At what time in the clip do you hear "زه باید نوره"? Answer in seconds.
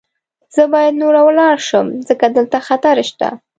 0.53-1.21